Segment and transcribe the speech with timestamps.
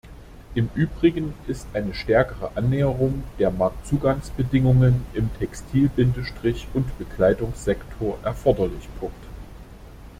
[0.55, 5.91] Im Übrigen ist eine stärkere Annäherung der Marktzugangsbedingungen im Textil-
[6.73, 8.89] und Bekleidungssektor erforderlich.